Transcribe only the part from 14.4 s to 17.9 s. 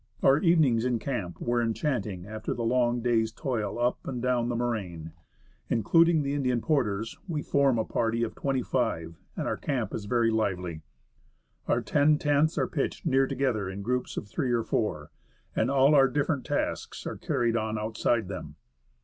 or four, and all our different tasks are carried on